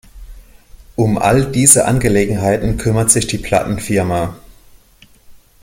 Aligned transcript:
Um 0.95 1.19
all 1.19 1.51
diese 1.51 1.85
Angelegenheiten 1.85 2.77
kümmert 2.79 3.11
sich 3.11 3.27
die 3.27 3.37
Plattenfirma. 3.37 4.35